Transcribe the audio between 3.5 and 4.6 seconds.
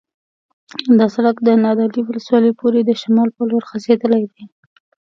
غځېدلی دی